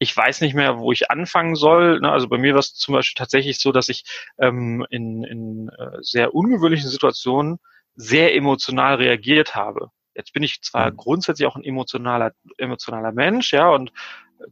[0.00, 2.00] ich weiß nicht mehr, wo ich anfangen soll.
[2.00, 2.10] Ne?
[2.10, 4.04] Also bei mir war es zum Beispiel tatsächlich so, dass ich
[4.38, 7.58] ähm, in, in äh, sehr ungewöhnlichen Situationen
[7.96, 9.90] sehr emotional reagiert habe.
[10.14, 10.96] Jetzt bin ich zwar mhm.
[10.96, 13.92] grundsätzlich auch ein emotionaler, emotionaler Mensch, ja, und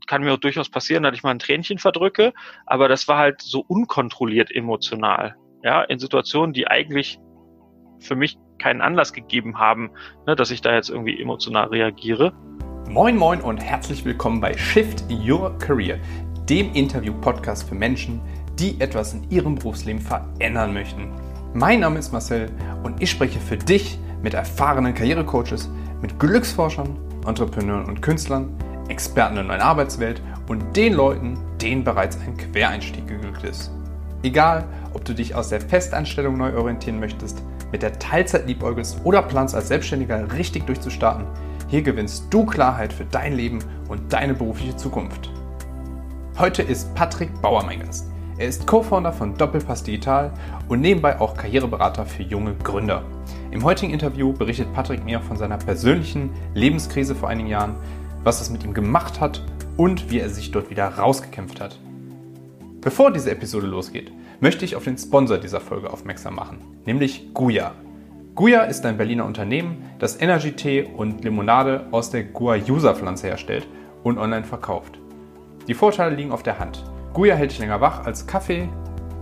[0.06, 2.34] kann mir auch durchaus passieren, dass ich mal ein Tränchen verdrücke,
[2.66, 7.18] aber das war halt so unkontrolliert emotional, ja, in Situationen, die eigentlich
[8.00, 9.92] für mich keinen Anlass gegeben haben,
[10.26, 12.34] ne, dass ich da jetzt irgendwie emotional reagiere.
[12.90, 15.98] Moin Moin und herzlich willkommen bei Shift Your Career,
[16.48, 18.18] dem Interview-Podcast für Menschen,
[18.58, 21.12] die etwas in ihrem Berufsleben verändern möchten.
[21.52, 22.50] Mein Name ist Marcel
[22.84, 25.68] und ich spreche für dich mit erfahrenen Karrierecoaches,
[26.00, 26.96] mit Glücksforschern,
[27.26, 28.48] Entrepreneuren und Künstlern,
[28.88, 33.70] Experten der Arbeitswelt und den Leuten, denen bereits ein Quereinstieg geglückt ist.
[34.22, 39.20] Egal, ob du dich aus der Festanstellung neu orientieren möchtest, mit der Teilzeit liebäugelst oder
[39.20, 41.26] planst als Selbstständiger richtig durchzustarten,
[41.68, 43.58] hier gewinnst du Klarheit für dein Leben
[43.88, 45.30] und deine berufliche Zukunft.
[46.38, 48.10] Heute ist Patrick Bauer mein Gast.
[48.38, 50.32] Er ist Co-Founder von Doppelpass Digital
[50.68, 53.04] und nebenbei auch Karriereberater für junge Gründer.
[53.50, 57.74] Im heutigen Interview berichtet Patrick mir von seiner persönlichen Lebenskrise vor einigen Jahren,
[58.24, 59.44] was es mit ihm gemacht hat
[59.76, 61.78] und wie er sich dort wieder rausgekämpft hat.
[62.80, 67.72] Bevor diese Episode losgeht, möchte ich auf den Sponsor dieser Folge aufmerksam machen, nämlich Guya.
[68.38, 73.66] Guya ist ein Berliner Unternehmen, das Energy-Tee und Limonade aus der Guayusa-Pflanze herstellt
[74.04, 74.96] und online verkauft.
[75.66, 76.84] Die Vorteile liegen auf der Hand.
[77.14, 78.68] Guya hält dich länger wach als Kaffee,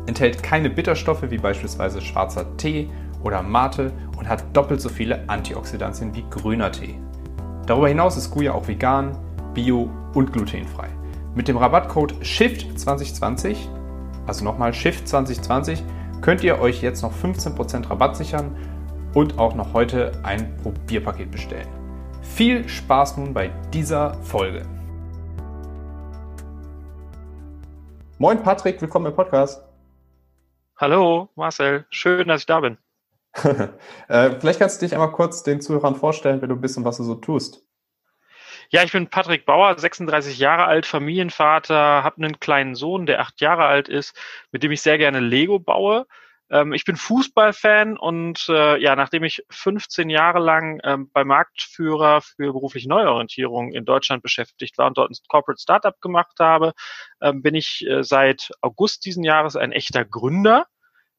[0.05, 2.91] enthält keine Bitterstoffe wie beispielsweise schwarzer Tee
[3.25, 7.01] oder Mate und hat doppelt so viele Antioxidantien wie grüner Tee.
[7.65, 9.17] Darüber hinaus ist Guya auch vegan,
[9.55, 10.89] bio und glutenfrei.
[11.35, 13.57] Mit dem Rabattcode SHIFT2020,
[14.27, 15.79] also nochmal SHIFT2020,
[16.21, 18.55] könnt ihr euch jetzt noch 15% Rabatt sichern
[19.17, 21.67] und auch noch heute ein Probierpaket bestellen.
[22.21, 24.67] Viel Spaß nun bei dieser Folge.
[28.19, 29.67] Moin Patrick, willkommen im Podcast.
[30.77, 32.77] Hallo Marcel, schön, dass ich da bin.
[34.09, 36.99] äh, vielleicht kannst du dich einmal kurz den Zuhörern vorstellen, wer du bist und was
[36.99, 37.63] du so tust.
[38.69, 43.41] Ja, ich bin Patrick Bauer, 36 Jahre alt, Familienvater, habe einen kleinen Sohn, der acht
[43.41, 44.15] Jahre alt ist,
[44.53, 46.07] mit dem ich sehr gerne Lego baue.
[46.51, 52.21] Ähm, ich bin Fußballfan und äh, ja, nachdem ich 15 Jahre lang ähm, bei Marktführer
[52.21, 56.73] für berufliche Neuorientierung in Deutschland beschäftigt war und dort ein Corporate Startup gemacht habe,
[57.21, 60.67] ähm, bin ich äh, seit August diesen Jahres ein echter Gründer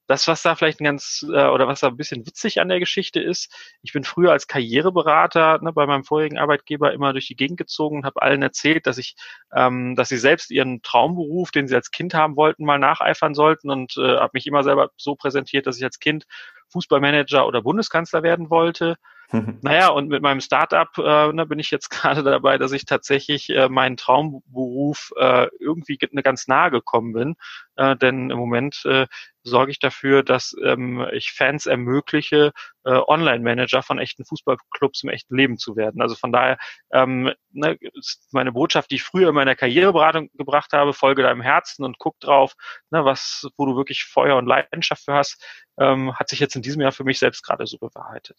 [0.08, 2.80] das, was da vielleicht ein ganz äh, oder was da ein bisschen witzig an der
[2.80, 7.36] Geschichte ist, ich bin früher als Karriereberater ne, bei meinem vorigen Arbeitgeber immer durch die
[7.36, 9.16] Gegend gezogen und habe allen erzählt, dass ich,
[9.54, 13.70] ähm, dass sie selbst ihren Traumberuf, den sie als Kind haben wollten, mal nacheifern sollten
[13.70, 16.26] und äh, habe mich immer selber so präsentiert, dass ich als Kind
[16.70, 18.96] Fußballmanager oder Bundeskanzler werden wollte.
[19.30, 19.58] Mhm.
[19.60, 23.50] Naja, und mit meinem Startup äh, ne, bin ich jetzt gerade dabei, dass ich tatsächlich
[23.50, 27.36] äh, meinen Traumberuf äh, irgendwie ne, ganz nahe gekommen bin.
[27.76, 29.06] Äh, denn im Moment äh,
[29.42, 32.52] sorge ich dafür, dass ähm, ich Fans ermögliche,
[32.84, 36.00] äh, Online-Manager von echten Fußballclubs im echten Leben zu werden.
[36.00, 36.56] Also von daher
[36.90, 41.42] ähm, ne, ist meine Botschaft, die ich früher in meiner Karriereberatung gebracht habe, folge deinem
[41.42, 42.54] Herzen und guck drauf,
[42.90, 45.44] ne, was, wo du wirklich Feuer und Leidenschaft für hast,
[45.78, 48.38] ähm, hat sich jetzt in diesem Jahr für mich selbst gerade so bewahrheitet.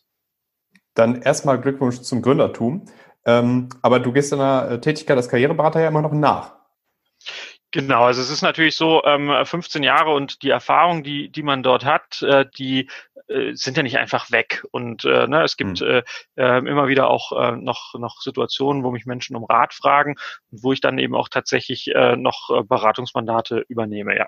[0.93, 2.85] Dann erstmal Glückwunsch zum Gründertum.
[3.25, 6.55] Ähm, aber du gehst deiner äh, Tätigkeit als Karriereberater ja immer noch nach.
[7.71, 11.61] Genau, also es ist natürlich so, ähm, 15 Jahre und die Erfahrung, die, die man
[11.61, 12.89] dort hat, äh, die
[13.27, 14.65] äh, sind ja nicht einfach weg.
[14.71, 15.87] Und äh, ne, es gibt mhm.
[15.87, 16.03] äh,
[16.35, 20.15] äh, immer wieder auch äh, noch, noch Situationen, wo mich Menschen um Rat fragen
[20.51, 24.27] und wo ich dann eben auch tatsächlich äh, noch äh, Beratungsmandate übernehme, ja.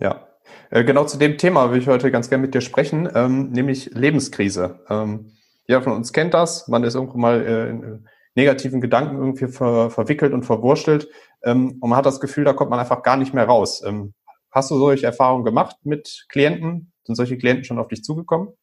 [0.00, 0.26] Ja,
[0.70, 4.80] genau zu dem Thema will ich heute ganz gerne mit dir sprechen, ähm, nämlich Lebenskrise.
[4.88, 5.32] Ähm,
[5.66, 6.68] jeder von uns kennt das.
[6.68, 11.08] Man ist irgendwo mal äh, in negativen Gedanken irgendwie ver, verwickelt und verwurstelt.
[11.42, 13.82] Ähm, und man hat das Gefühl, da kommt man einfach gar nicht mehr raus.
[13.84, 14.14] Ähm,
[14.50, 16.92] hast du solche Erfahrungen gemacht mit Klienten?
[17.04, 18.54] Sind solche Klienten schon auf dich zugekommen?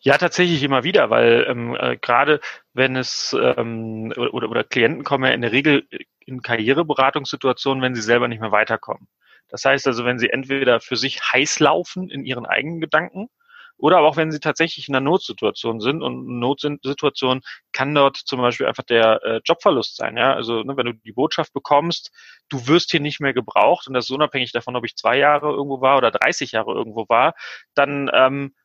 [0.00, 2.40] Ja, tatsächlich immer wieder, weil ähm, äh, gerade
[2.74, 5.86] wenn es ähm, oder, oder Klienten kommen ja in der Regel
[6.20, 9.08] in Karriereberatungssituationen, wenn sie selber nicht mehr weiterkommen.
[9.54, 13.28] Das heißt also, wenn sie entweder für sich heiß laufen in ihren eigenen Gedanken
[13.76, 17.40] oder auch wenn sie tatsächlich in einer Notsituation sind und Notsituation
[17.70, 20.16] kann dort zum Beispiel einfach der äh, Jobverlust sein.
[20.16, 22.10] Ja, also ne, wenn du die Botschaft bekommst,
[22.48, 25.52] du wirst hier nicht mehr gebraucht und das ist unabhängig davon, ob ich zwei Jahre
[25.52, 27.34] irgendwo war oder 30 Jahre irgendwo war,
[27.76, 28.56] dann ähm,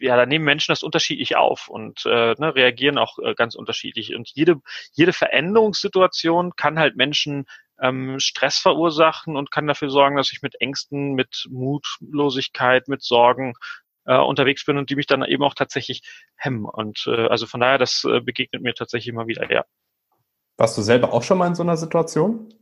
[0.00, 4.14] ja, da nehmen Menschen das unterschiedlich auf und äh, ne, reagieren auch äh, ganz unterschiedlich.
[4.14, 4.56] Und jede,
[4.92, 7.46] jede Veränderungssituation kann halt Menschen
[7.80, 13.54] ähm, Stress verursachen und kann dafür sorgen, dass ich mit Ängsten, mit Mutlosigkeit, mit Sorgen
[14.04, 16.02] äh, unterwegs bin und die mich dann eben auch tatsächlich
[16.36, 16.64] hemmen.
[16.64, 19.64] Und äh, also von daher, das äh, begegnet mir tatsächlich immer wieder, ja.
[20.56, 22.52] Warst du selber auch schon mal in so einer Situation?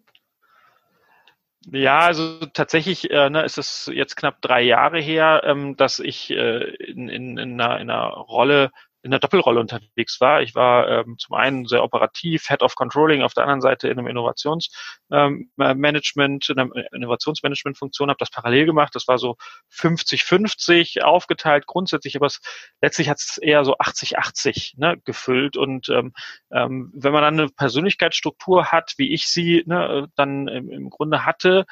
[1.66, 6.30] Ja, also tatsächlich äh, ne, ist es jetzt knapp drei Jahre her, ähm, dass ich
[6.30, 8.70] äh, in, in, in, einer, in einer Rolle
[9.02, 10.42] in der Doppelrolle unterwegs war.
[10.42, 13.98] Ich war ähm, zum einen sehr operativ, Head of Controlling, auf der anderen Seite in
[13.98, 18.94] einem Innovationsmanagement, ähm, in einer Innovationsmanagement-Funktion, habe das parallel gemacht.
[18.94, 19.36] Das war so
[19.72, 22.40] 50-50 aufgeteilt grundsätzlich, aber es,
[22.80, 25.56] letztlich hat es eher so 80-80 ne, gefüllt.
[25.56, 26.12] Und ähm,
[26.50, 31.24] ähm, wenn man dann eine Persönlichkeitsstruktur hat, wie ich sie ne, dann im, im Grunde
[31.24, 31.66] hatte,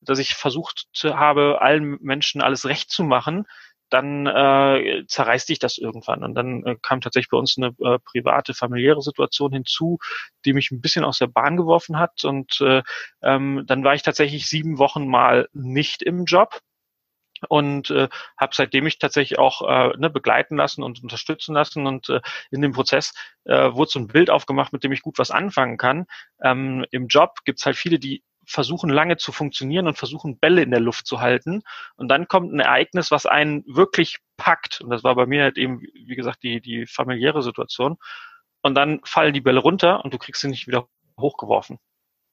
[0.00, 3.46] dass ich versucht habe, allen Menschen alles recht zu machen,
[3.90, 6.22] dann äh, zerreißt dich das irgendwann.
[6.22, 9.98] Und dann äh, kam tatsächlich bei uns eine äh, private, familiäre Situation hinzu,
[10.44, 12.24] die mich ein bisschen aus der Bahn geworfen hat.
[12.24, 12.82] Und äh,
[13.22, 16.60] ähm, dann war ich tatsächlich sieben Wochen mal nicht im Job
[17.48, 22.08] und äh, habe seitdem mich tatsächlich auch äh, ne, begleiten lassen und unterstützen lassen und
[22.08, 22.20] äh,
[22.50, 23.14] in dem Prozess
[23.44, 26.06] äh, wurde so ein Bild aufgemacht, mit dem ich gut was anfangen kann.
[26.42, 30.70] Ähm, Im Job gibt's halt viele, die versuchen lange zu funktionieren und versuchen Bälle in
[30.70, 31.62] der Luft zu halten.
[31.96, 34.80] Und dann kommt ein Ereignis, was einen wirklich packt.
[34.80, 37.98] Und das war bei mir halt eben, wie gesagt, die, die familiäre Situation.
[38.62, 40.88] Und dann fallen die Bälle runter und du kriegst sie nicht wieder
[41.20, 41.78] hochgeworfen.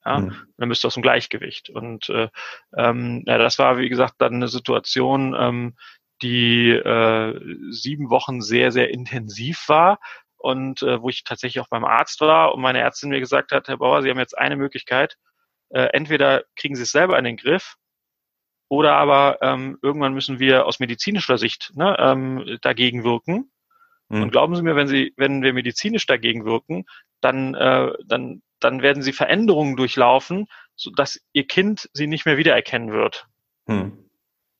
[0.06, 0.36] Ja, mhm.
[0.58, 1.70] dann bist du aus dem Gleichgewicht.
[1.70, 2.30] Und äh,
[2.78, 5.76] ähm, ja, das war, wie gesagt, dann eine Situation, ähm,
[6.22, 7.40] die äh,
[7.72, 10.00] sieben Wochen sehr, sehr intensiv war
[10.38, 13.68] und äh, wo ich tatsächlich auch beim Arzt war und meine Ärztin mir gesagt hat,
[13.68, 15.18] Herr Bauer, Sie haben jetzt eine Möglichkeit,
[15.70, 17.76] äh, entweder kriegen sie es selber in den Griff
[18.68, 23.52] oder aber ähm, irgendwann müssen wir aus medizinischer Sicht ne, ähm, dagegen wirken.
[24.10, 24.24] Mhm.
[24.24, 26.86] Und glauben Sie mir, wenn Sie, wenn wir medizinisch dagegen wirken,
[27.22, 32.92] dann, äh, dann, dann werden Sie Veränderungen durchlaufen, sodass Ihr Kind Sie nicht mehr wiedererkennen
[32.92, 33.28] wird.
[33.68, 34.06] Mhm.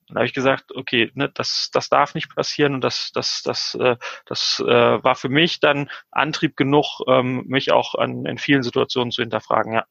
[0.08, 3.74] Dann habe ich gesagt, okay, ne, das, das darf nicht passieren und das, das, das,
[3.74, 8.62] äh, das äh, war für mich dann Antrieb genug, ähm, mich auch an, in vielen
[8.62, 9.84] Situationen zu hinterfragen, ja.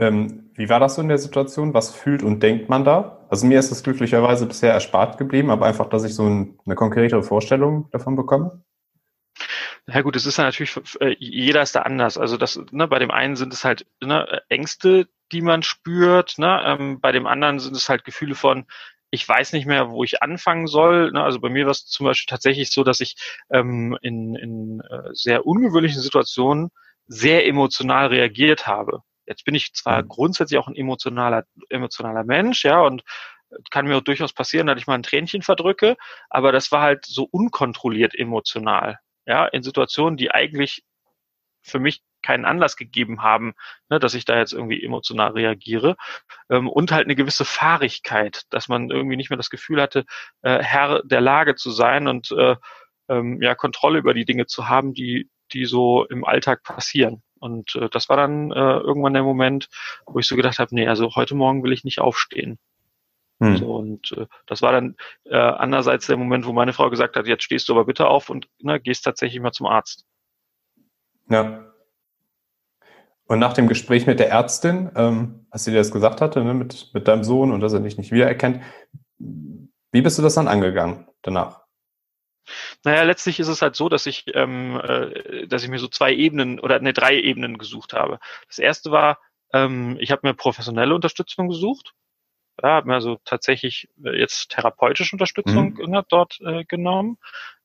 [0.00, 1.74] Ähm, wie war das so in der Situation?
[1.74, 3.26] Was fühlt und denkt man da?
[3.28, 6.74] Also mir ist es glücklicherweise bisher erspart geblieben, aber einfach, dass ich so ein, eine
[6.74, 8.64] konkretere Vorstellung davon bekomme.
[9.86, 12.16] Ja gut, es ist ja natürlich, äh, jeder ist da anders.
[12.16, 16.62] Also das, ne, bei dem einen sind es halt ne, Ängste, die man spürt, ne,
[16.64, 18.66] ähm, bei dem anderen sind es halt Gefühle von,
[19.10, 21.10] ich weiß nicht mehr, wo ich anfangen soll.
[21.12, 21.22] Ne?
[21.22, 23.16] Also bei mir war es zum Beispiel tatsächlich so, dass ich
[23.50, 26.70] ähm, in, in äh, sehr ungewöhnlichen Situationen
[27.06, 29.02] sehr emotional reagiert habe.
[29.30, 33.04] Jetzt bin ich zwar grundsätzlich auch ein emotionaler, emotionaler Mensch, ja, und
[33.70, 35.96] kann mir auch durchaus passieren, dass ich mal ein Tränchen verdrücke,
[36.28, 40.82] aber das war halt so unkontrolliert emotional, ja, in Situationen, die eigentlich
[41.62, 43.54] für mich keinen Anlass gegeben haben,
[43.88, 45.96] ne, dass ich da jetzt irgendwie emotional reagiere
[46.50, 50.04] ähm, und halt eine gewisse Fahrigkeit, dass man irgendwie nicht mehr das Gefühl hatte,
[50.42, 52.56] äh, Herr der Lage zu sein und äh,
[53.08, 57.22] ähm, ja Kontrolle über die Dinge zu haben, die die so im Alltag passieren.
[57.40, 59.68] Und äh, das war dann äh, irgendwann der Moment,
[60.06, 62.58] wo ich so gedacht habe, nee, also heute Morgen will ich nicht aufstehen.
[63.40, 63.56] Hm.
[63.56, 67.26] So, und äh, das war dann äh, andererseits der Moment, wo meine Frau gesagt hat,
[67.26, 70.04] jetzt stehst du aber bitte auf und ne, gehst tatsächlich mal zum Arzt.
[71.30, 71.66] Ja.
[73.24, 76.52] Und nach dem Gespräch mit der Ärztin, ähm, als sie dir das gesagt hatte, ne,
[76.52, 78.60] mit, mit deinem Sohn und dass er dich nicht wiedererkennt,
[79.18, 81.62] wie bist du das dann angegangen danach?
[82.84, 86.12] Naja, letztlich ist es halt so, dass ich, ähm, äh, dass ich mir so zwei
[86.12, 88.18] Ebenen oder ne, drei Ebenen gesucht habe.
[88.48, 89.18] Das erste war,
[89.52, 91.94] ähm, ich habe mir professionelle Unterstützung gesucht.
[92.62, 96.02] Ja, habe mir also tatsächlich äh, jetzt therapeutische Unterstützung mhm.
[96.08, 97.16] dort äh, genommen.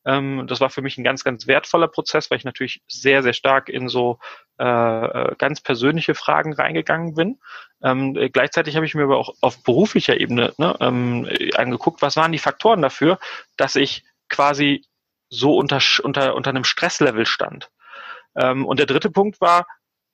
[0.05, 3.33] Ähm, das war für mich ein ganz, ganz wertvoller Prozess, weil ich natürlich sehr, sehr
[3.33, 4.19] stark in so
[4.59, 7.39] äh, äh ganz persönliche Fragen reingegangen bin.
[7.83, 12.15] Ähm, äh, gleichzeitig habe ich mir aber auch auf beruflicher Ebene ne, ähm, angeguckt, was
[12.15, 13.19] waren die Faktoren dafür,
[13.57, 14.86] dass ich quasi
[15.29, 17.70] so unter, unter, unter einem Stresslevel stand.
[18.36, 19.65] Ähm, und der dritte Punkt war,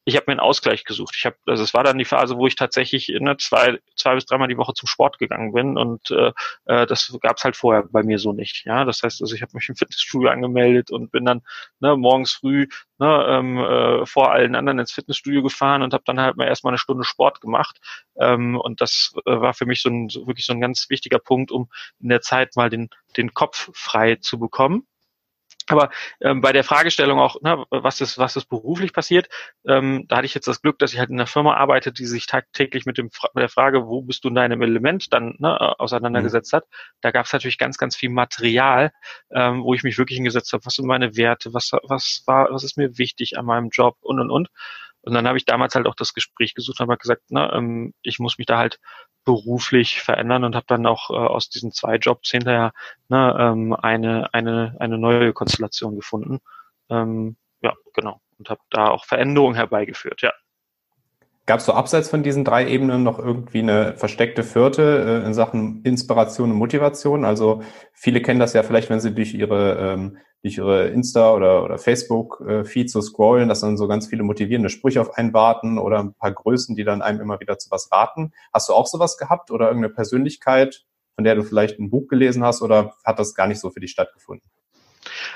[0.06, 1.16] ich habe mir einen Ausgleich gesucht.
[1.16, 4.26] Ich habe, also es war dann die Phase, wo ich tatsächlich ne, zwei, zwei bis
[4.26, 6.32] dreimal die Woche zum Sport gegangen bin und äh,
[6.66, 8.66] äh das gab es halt vorher bei mir so nicht.
[8.66, 11.42] Ja, das heißt, also ich habe mich im Fitnessstudio angemeldet und bin dann
[11.80, 12.68] ne, morgens früh
[12.98, 16.72] ne, ähm, äh, vor allen anderen ins Fitnessstudio gefahren und habe dann halt mal erstmal
[16.72, 17.80] eine Stunde Sport gemacht.
[18.20, 21.20] Ähm, und das äh, war für mich so ein so wirklich so ein ganz wichtiger
[21.20, 24.88] Punkt, um in der Zeit mal den den Kopf frei zu bekommen.
[25.72, 25.90] Aber
[26.22, 29.30] ähm, bei der Fragestellung auch, ne, was ist, was ist beruflich passiert,
[29.68, 32.06] ähm, da hatte ich jetzt das Glück, dass ich halt in einer Firma arbeite, die
[32.06, 35.80] sich tagtäglich mit, dem, mit der Frage, wo bist du in deinem Element, dann ne,
[35.80, 36.58] auseinandergesetzt mhm.
[36.58, 36.66] hat.
[37.02, 38.92] Da gab es natürlich ganz, ganz viel Material,
[39.32, 42.64] ähm, wo ich mich wirklich hingesetzt habe, was sind meine Werte, was, was war, was
[42.64, 44.50] ist mir wichtig an meinem Job und und und.
[45.04, 47.94] Und dann habe ich damals halt auch das Gespräch gesucht und habe gesagt, ne, ähm,
[48.02, 48.80] ich muss mich da halt
[49.26, 52.74] beruflich verändern und habe dann auch äh, aus diesen zwei Jobs hinterher
[53.10, 56.40] ne, ähm, eine, eine, eine neue Konstellation gefunden.
[56.90, 58.22] Ähm, ja, genau.
[58.38, 60.34] und habe da auch Veränderungen herbeigeführt, ja.
[61.52, 65.34] Gab es so abseits von diesen drei Ebenen noch irgendwie eine versteckte vierte äh, in
[65.34, 67.26] Sachen Inspiration und Motivation?
[67.26, 71.66] Also viele kennen das ja vielleicht, wenn sie durch ihre ähm, durch ihre Insta oder,
[71.66, 75.78] oder Facebook-Feed äh, so scrollen, dass dann so ganz viele motivierende Sprüche auf einen warten
[75.78, 78.32] oder ein paar Größen, die dann einem immer wieder zu was raten.
[78.54, 82.46] Hast du auch sowas gehabt oder irgendeine Persönlichkeit, von der du vielleicht ein Buch gelesen
[82.46, 84.50] hast oder hat das gar nicht so für dich stattgefunden?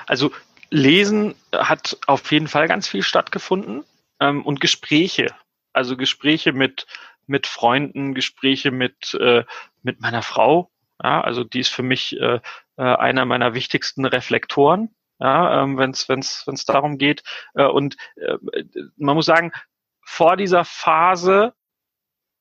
[0.06, 0.30] Also
[0.70, 3.84] Lesen hat auf jeden Fall ganz viel stattgefunden
[4.18, 5.34] ähm, und Gespräche.
[5.76, 6.86] Also Gespräche mit,
[7.26, 9.44] mit Freunden, Gespräche mit, äh,
[9.82, 10.70] mit meiner Frau.
[11.02, 12.40] Ja, also die ist für mich äh,
[12.78, 17.22] äh einer meiner wichtigsten Reflektoren, ja, ähm, wenn es wenn's, wenn's darum geht.
[17.54, 18.38] Äh, und äh,
[18.96, 19.52] man muss sagen,
[20.00, 21.52] vor dieser Phase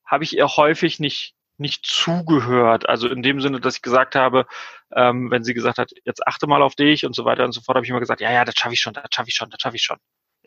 [0.05, 2.87] habe ich ihr häufig nicht nicht zugehört.
[2.89, 4.45] Also in dem Sinne, dass ich gesagt habe,
[4.93, 7.61] ähm, wenn sie gesagt hat, jetzt achte mal auf dich und so weiter und so
[7.61, 9.49] fort, habe ich immer gesagt, ja, ja, das schaffe ich schon, das schaffe ich schon,
[9.49, 9.97] das schaffe ich schon.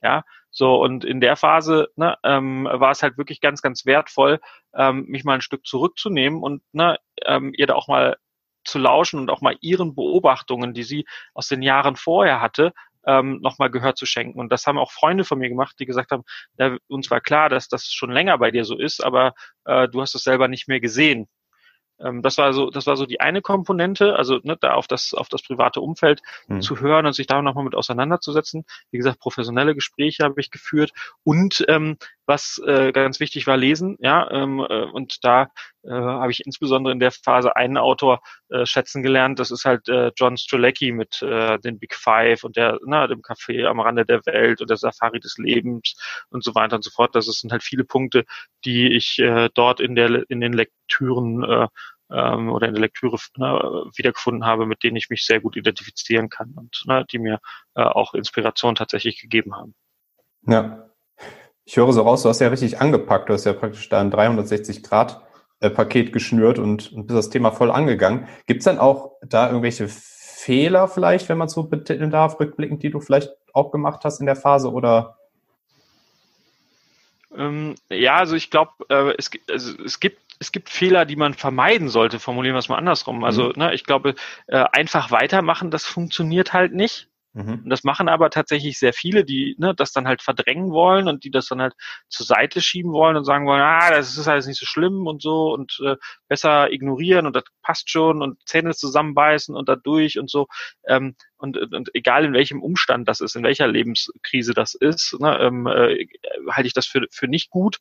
[0.03, 4.41] Ja, so und in der Phase ne, ähm, war es halt wirklich ganz, ganz wertvoll,
[4.75, 8.17] ähm, mich mal ein Stück zurückzunehmen und ne, ähm, ihr da auch mal
[8.65, 12.73] zu lauschen und auch mal ihren Beobachtungen, die sie aus den Jahren vorher hatte,
[13.07, 14.39] ähm, nochmal Gehör zu schenken.
[14.39, 16.25] Und das haben auch Freunde von mir gemacht, die gesagt haben,
[16.59, 20.03] ja, uns war klar, dass das schon länger bei dir so ist, aber äh, du
[20.03, 21.27] hast es selber nicht mehr gesehen.
[22.01, 25.15] Ähm, das war so, das war so die eine Komponente, also ne, da auf das,
[25.15, 26.61] auf das private Umfeld mhm.
[26.61, 28.65] zu hören und sich da nochmal mit auseinanderzusetzen.
[28.91, 30.93] Wie gesagt, professionelle Gespräche habe ich geführt
[31.25, 31.97] und ähm,
[32.29, 35.49] was äh, ganz wichtig war, lesen, ja, ähm, äh, und da
[35.83, 38.21] äh, habe ich insbesondere in der Phase einen Autor
[38.51, 39.39] äh, schätzen gelernt.
[39.39, 43.23] Das ist halt äh, John Strzelecki mit äh, den Big Five und der, na, dem
[43.23, 45.97] Café am Rande der Welt und der Safari des Lebens
[46.29, 47.15] und so weiter und so fort.
[47.15, 48.25] Das sind halt viele Punkte,
[48.65, 51.67] die ich äh, dort in der in den Lektüren äh,
[52.11, 56.29] ähm, oder in der Lektüre ne, wiedergefunden habe, mit denen ich mich sehr gut identifizieren
[56.29, 57.41] kann und ne, die mir
[57.75, 59.75] äh, auch Inspiration tatsächlich gegeben haben.
[60.43, 60.88] Ja.
[61.69, 64.11] Ich höre so raus, du hast ja richtig angepackt, du hast ja praktisch da ein
[64.11, 65.21] 360 Grad
[65.61, 68.27] äh, Paket geschnürt und, und bist das Thema voll angegangen.
[68.47, 72.89] Gibt es dann auch da irgendwelche Fehler vielleicht, wenn man so betiteln darf, rückblickend, die
[72.89, 75.19] du vielleicht auch gemacht hast in der Phase oder?
[77.37, 81.35] Ähm, ja, also ich glaube, äh, es, also es gibt es gibt Fehler, die man
[81.35, 83.25] vermeiden sollte, formulieren wir es mal andersrum.
[83.25, 83.53] Also, mhm.
[83.57, 84.15] ne, ich glaube,
[84.47, 87.09] äh, einfach weitermachen, das funktioniert halt nicht.
[87.39, 87.61] Mhm.
[87.65, 91.23] Und das machen aber tatsächlich sehr viele, die ne, das dann halt verdrängen wollen und
[91.23, 91.75] die das dann halt
[92.09, 95.23] zur Seite schieben wollen und sagen wollen, ah, das ist alles nicht so schlimm und
[95.23, 95.95] so und äh,
[96.27, 100.49] besser ignorieren und das passt schon und Zähne zusammenbeißen und da durch und so.
[100.85, 105.39] Ähm, und, und egal in welchem Umstand das ist, in welcher Lebenskrise das ist, ne,
[105.39, 106.09] ähm, äh,
[106.51, 107.79] halte ich das für, für nicht gut.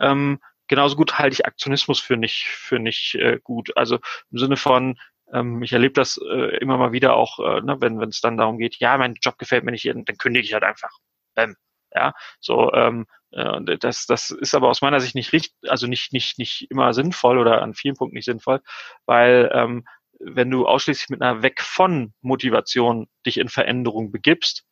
[0.00, 3.76] Ähm, genauso gut halte ich Aktionismus für nicht, für nicht äh, gut.
[3.76, 4.00] Also
[4.32, 4.98] im Sinne von,
[5.32, 8.58] ähm, ich erlebe das äh, immer mal wieder auch, äh, ne, wenn es dann darum
[8.58, 10.90] geht, ja, mein Job gefällt mir nicht, dann kündige ich halt einfach.
[11.34, 11.56] Bäm.
[11.94, 16.12] Ja, so, ähm, äh, das, das ist aber aus meiner Sicht nicht richtig, also nicht,
[16.12, 18.60] nicht, nicht immer sinnvoll oder an vielen Punkten nicht sinnvoll,
[19.06, 19.86] weil ähm,
[20.20, 24.66] wenn du ausschließlich mit einer Weg von Motivation dich in Veränderung begibst,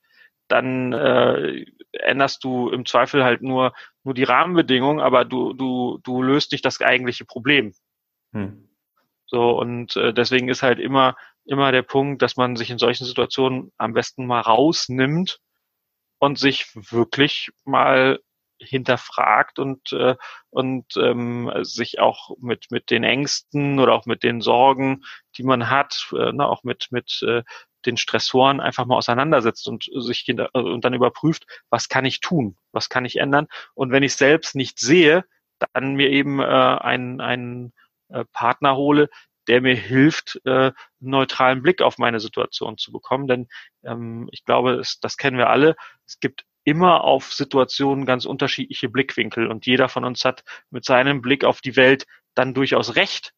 [0.49, 6.23] dann äh, änderst du im Zweifel halt nur, nur die Rahmenbedingungen, aber du, du, du
[6.23, 7.75] löst nicht das eigentliche Problem.
[8.33, 8.69] Hm.
[9.27, 13.05] So, und äh, deswegen ist halt immer, immer der Punkt, dass man sich in solchen
[13.05, 15.41] Situationen am besten mal rausnimmt
[16.19, 18.21] und sich wirklich mal
[18.59, 20.17] hinterfragt und äh,
[20.51, 25.05] und ähm, sich auch mit mit den Ängsten oder auch mit den Sorgen,
[25.37, 27.43] die man hat, äh, ne, auch mit mit äh,
[27.87, 32.57] den Stressoren einfach mal auseinandersetzt und sich äh, und dann überprüft, was kann ich tun,
[32.73, 33.49] was kann ich ändern.
[33.75, 35.25] Und wenn ich selbst nicht sehe,
[35.73, 37.73] dann mir eben äh, einen einen
[38.09, 39.09] äh, Partner hole,
[39.49, 43.27] der mir hilft, äh, einen neutralen Blick auf meine Situation zu bekommen.
[43.27, 43.49] Denn
[43.85, 45.77] ähm, ich glaube, es, das kennen wir alle.
[46.07, 51.21] Es gibt immer auf Situationen ganz unterschiedliche Blickwinkel und jeder von uns hat mit seinem
[51.21, 53.33] Blick auf die Welt dann durchaus recht.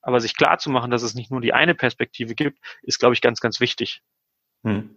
[0.00, 3.14] Aber sich klar zu machen, dass es nicht nur die eine Perspektive gibt, ist, glaube
[3.14, 4.00] ich, ganz, ganz wichtig.
[4.64, 4.94] Hm.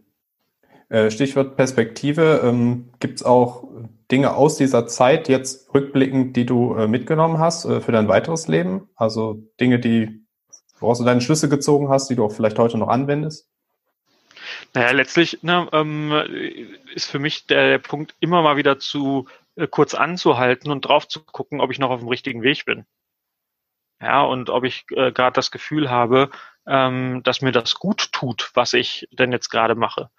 [0.92, 2.42] Äh, Stichwort Perspektive.
[2.44, 3.64] Ähm, Gibt es auch
[4.12, 8.50] Dinge aus dieser Zeit jetzt rückblickend, die du äh, mitgenommen hast äh, für dein weiteres
[8.50, 8.90] Leben?
[8.98, 10.26] Also Dinge, die,
[10.82, 13.50] woraus du deine Schlüsse gezogen hast, die du auch vielleicht heute noch anwendest?
[14.74, 16.12] Naja, letztlich ne, ähm,
[16.94, 21.08] ist für mich der, der, Punkt, immer mal wieder zu äh, kurz anzuhalten und drauf
[21.08, 22.86] zu gucken, ob ich noch auf dem richtigen Weg bin.
[24.02, 26.32] Ja, und ob ich äh, gerade das Gefühl habe,
[26.68, 30.10] ähm, dass mir das gut tut, was ich denn jetzt gerade mache.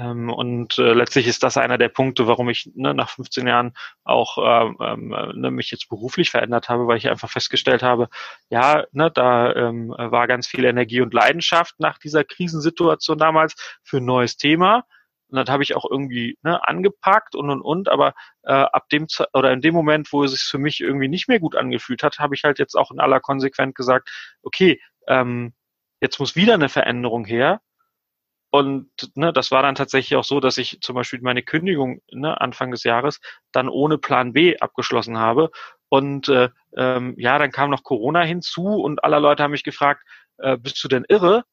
[0.00, 3.74] Ähm, und äh, letztlich ist das einer der Punkte, warum ich ne, nach 15 Jahren
[4.04, 8.08] auch ähm, ähm, ne, mich jetzt beruflich verändert habe, weil ich einfach festgestellt habe,
[8.48, 13.98] ja, ne, da ähm, war ganz viel Energie und Leidenschaft nach dieser Krisensituation damals für
[13.98, 14.84] ein neues Thema.
[15.28, 18.14] und das habe ich auch irgendwie ne, angepackt und und und, aber
[18.44, 21.40] äh, ab dem oder in dem Moment, wo es sich für mich irgendwie nicht mehr
[21.40, 24.08] gut angefühlt hat, habe ich halt jetzt auch in aller Konsequenz gesagt,
[24.42, 25.52] okay, ähm,
[26.00, 27.60] jetzt muss wieder eine Veränderung her.
[28.50, 32.40] Und ne, das war dann tatsächlich auch so, dass ich zum Beispiel meine Kündigung ne,
[32.40, 33.20] Anfang des Jahres
[33.52, 35.50] dann ohne Plan B abgeschlossen habe.
[35.88, 40.02] Und äh, ähm, ja, dann kam noch Corona hinzu und alle Leute haben mich gefragt,
[40.38, 41.44] äh, bist du denn irre?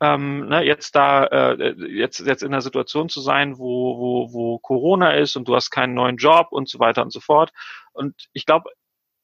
[0.00, 4.58] ähm, ne, jetzt da äh, jetzt jetzt in der Situation zu sein, wo, wo, wo
[4.58, 7.52] Corona ist und du hast keinen neuen Job und so weiter und so fort.
[7.92, 8.70] Und ich glaube,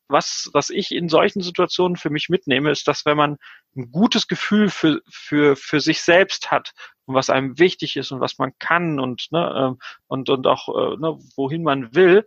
[0.08, 3.38] was, was ich in solchen Situationen für mich mitnehme, ist, dass wenn man
[3.76, 6.72] ein gutes Gefühl für, für, für sich selbst hat
[7.06, 10.68] und was einem wichtig ist und was man kann und, ne, ähm, und, und auch,
[10.68, 12.26] äh, ne, wohin man will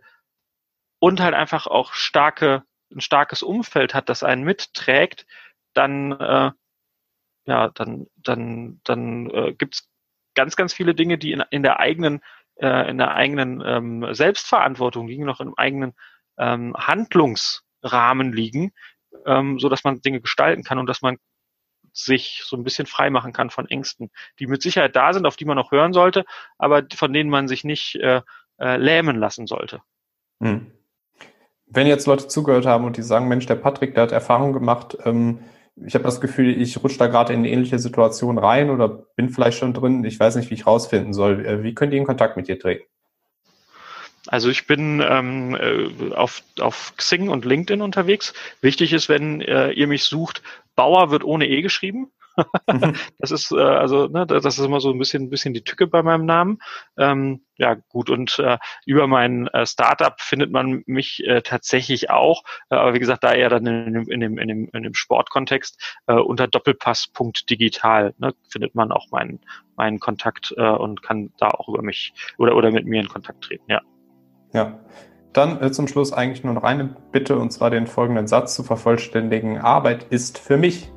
[1.00, 5.26] und halt einfach auch starke, ein starkes Umfeld hat, das einen mitträgt,
[5.74, 6.50] dann, äh,
[7.46, 9.82] ja, dann, dann, dann äh, gibt
[10.34, 12.20] ganz, ganz viele Dinge, die in, in der eigenen,
[12.56, 15.94] äh, in der eigenen ähm, Selbstverantwortung liegen, noch im eigenen
[16.38, 18.72] ähm, Handlungsrahmen liegen,
[19.26, 21.18] ähm, so dass man Dinge gestalten kann und dass man
[22.04, 25.36] sich so ein bisschen frei machen kann von Ängsten, die mit Sicherheit da sind, auf
[25.36, 26.24] die man auch hören sollte,
[26.58, 28.22] aber von denen man sich nicht äh,
[28.58, 29.80] äh, lähmen lassen sollte.
[30.40, 30.72] Hm.
[31.66, 34.96] Wenn jetzt Leute zugehört haben und die sagen, Mensch, der Patrick, der hat Erfahrung gemacht,
[35.04, 35.40] ähm,
[35.86, 39.30] ich habe das Gefühl, ich rutsche da gerade in eine ähnliche Situation rein oder bin
[39.30, 40.04] vielleicht schon drin.
[40.04, 41.46] Ich weiß nicht, wie ich rausfinden soll.
[41.46, 42.84] Äh, wie könnt ihr in Kontakt mit dir treten?
[44.26, 48.34] Also ich bin ähm, äh, auf, auf Xing und LinkedIn unterwegs.
[48.60, 50.42] Wichtig ist, wenn äh, ihr mich sucht,
[50.78, 52.12] Bauer wird ohne E geschrieben.
[53.18, 55.88] das ist äh, also, ne, das ist immer so ein bisschen, ein bisschen die Tücke
[55.88, 56.58] bei meinem Namen.
[56.96, 58.10] Ähm, ja, gut.
[58.10, 63.00] Und äh, über mein äh, Startup findet man mich äh, tatsächlich auch, äh, aber wie
[63.00, 66.46] gesagt, da eher dann in dem, in dem, in dem, in dem Sportkontext äh, unter
[66.46, 69.40] Doppelpass.digital ne, findet man auch meinen
[69.76, 73.42] meinen Kontakt äh, und kann da auch über mich oder oder mit mir in Kontakt
[73.42, 73.64] treten.
[73.68, 73.80] Ja.
[74.52, 74.78] Ja.
[75.32, 78.62] Dann äh, zum Schluss eigentlich nur noch eine Bitte, und zwar den folgenden Satz zu
[78.62, 79.58] vervollständigen.
[79.58, 80.90] Arbeit ist für mich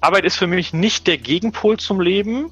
[0.00, 2.50] Arbeit ist für mich nicht der Gegenpol zum Leben,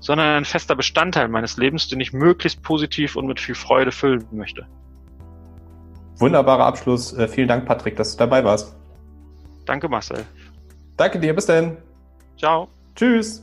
[0.00, 4.26] sondern ein fester Bestandteil meines Lebens, den ich möglichst positiv und mit viel Freude füllen
[4.32, 4.66] möchte.
[6.18, 7.12] Wunderbarer Abschluss.
[7.12, 8.74] Äh, vielen Dank, Patrick, dass du dabei warst.
[9.66, 10.24] Danke, Marcel.
[10.96, 11.34] Danke dir.
[11.34, 11.76] Bis dann.
[12.38, 12.68] Ciao.
[12.94, 13.42] Tschüss.